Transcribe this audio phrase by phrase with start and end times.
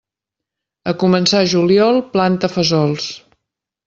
[0.91, 3.07] A començar juliol, planta fesols.